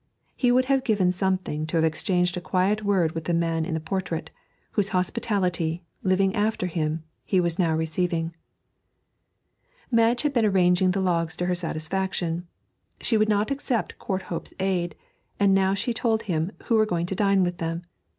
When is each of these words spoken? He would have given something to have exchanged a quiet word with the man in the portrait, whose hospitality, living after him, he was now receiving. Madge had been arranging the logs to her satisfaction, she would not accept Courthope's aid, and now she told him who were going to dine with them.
He 0.35 0.51
would 0.51 0.65
have 0.65 0.83
given 0.83 1.11
something 1.11 1.67
to 1.67 1.77
have 1.77 1.83
exchanged 1.83 2.35
a 2.35 2.41
quiet 2.41 2.83
word 2.83 3.11
with 3.11 3.25
the 3.25 3.35
man 3.35 3.65
in 3.65 3.75
the 3.75 3.79
portrait, 3.79 4.31
whose 4.71 4.89
hospitality, 4.97 5.83
living 6.01 6.33
after 6.35 6.65
him, 6.65 7.03
he 7.23 7.39
was 7.39 7.59
now 7.59 7.75
receiving. 7.75 8.33
Madge 9.91 10.23
had 10.23 10.33
been 10.33 10.43
arranging 10.45 10.89
the 10.89 11.01
logs 11.01 11.35
to 11.37 11.45
her 11.45 11.53
satisfaction, 11.53 12.47
she 12.99 13.15
would 13.15 13.29
not 13.29 13.51
accept 13.51 13.99
Courthope's 13.99 14.55
aid, 14.59 14.95
and 15.39 15.53
now 15.53 15.75
she 15.75 15.93
told 15.93 16.23
him 16.23 16.51
who 16.63 16.77
were 16.77 16.87
going 16.87 17.05
to 17.05 17.13
dine 17.13 17.43
with 17.43 17.59
them. 17.59 17.83